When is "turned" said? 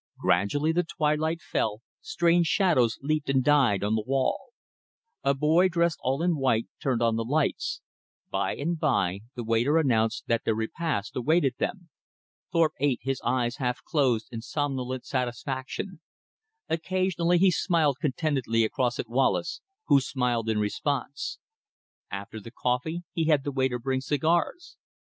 6.81-7.03